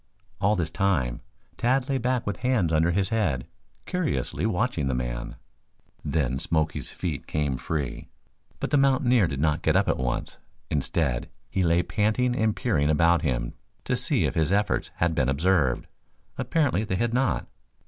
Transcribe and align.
All 0.39 0.55
this 0.55 0.71
time 0.71 1.21
Tad 1.57 1.87
lay 1.87 1.99
back 1.99 2.25
with 2.25 2.37
hands 2.37 2.73
under 2.73 2.89
his 2.89 3.09
head, 3.09 3.45
curiously 3.85 4.47
watching 4.47 4.87
the 4.87 4.95
man. 4.95 5.35
Then 6.03 6.39
Smoky's 6.39 6.89
feet 6.89 7.27
came 7.27 7.55
free, 7.55 8.09
but 8.59 8.71
the 8.71 8.77
mountaineer 8.79 9.27
did 9.27 9.39
not 9.39 9.61
get 9.61 9.75
up 9.75 9.87
at 9.87 9.97
once. 9.99 10.39
Instead, 10.71 11.29
he 11.51 11.61
lay 11.61 11.83
panting 11.83 12.35
and 12.35 12.55
peering 12.55 12.89
about 12.89 13.21
him 13.21 13.53
to 13.83 13.95
see 13.95 14.25
if 14.25 14.33
his 14.33 14.51
efforts 14.51 14.89
had 14.95 15.13
been 15.13 15.29
observed. 15.29 15.85
Apparently 16.35 16.83
they 16.83 16.95
had 16.95 17.13
not. 17.13 17.45